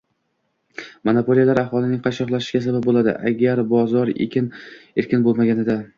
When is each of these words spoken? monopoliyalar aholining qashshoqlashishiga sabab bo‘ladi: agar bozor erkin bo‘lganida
monopoliyalar 1.09 1.61
aholining 1.63 2.01
qashshoqlashishiga 2.07 2.63
sabab 2.69 2.89
bo‘ladi: 2.89 3.13
agar 3.33 3.63
bozor 3.75 4.13
erkin 4.27 5.25
bo‘lganida 5.29 5.79